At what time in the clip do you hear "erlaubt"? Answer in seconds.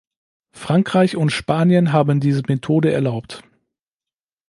2.91-3.43